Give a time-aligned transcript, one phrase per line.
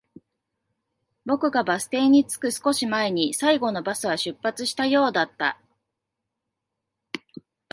[1.27, 5.61] 僕がバス停に着く少し前に、最後のバスは出発したようだった